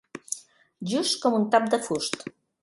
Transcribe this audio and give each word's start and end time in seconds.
Just 0.93 1.19
com 1.27 1.37
un 1.41 1.45
tap 1.57 1.69
de 1.75 1.81
fust. 1.91 2.19